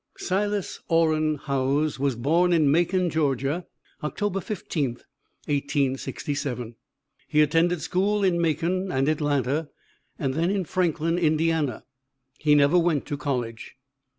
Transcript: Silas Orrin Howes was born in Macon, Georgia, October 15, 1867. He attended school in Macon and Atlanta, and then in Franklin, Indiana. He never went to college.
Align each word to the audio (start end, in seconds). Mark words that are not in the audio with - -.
Silas 0.17 0.79
Orrin 0.87 1.35
Howes 1.35 1.99
was 1.99 2.15
born 2.15 2.53
in 2.53 2.71
Macon, 2.71 3.07
Georgia, 3.11 3.67
October 4.01 4.41
15, 4.41 4.93
1867. 5.45 6.75
He 7.27 7.39
attended 7.39 7.81
school 7.83 8.23
in 8.23 8.41
Macon 8.41 8.91
and 8.91 9.07
Atlanta, 9.07 9.69
and 10.17 10.33
then 10.33 10.49
in 10.49 10.65
Franklin, 10.65 11.19
Indiana. 11.19 11.85
He 12.39 12.55
never 12.55 12.79
went 12.79 13.05
to 13.05 13.15
college. 13.15 13.75